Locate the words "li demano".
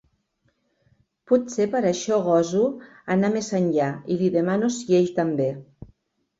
4.25-4.73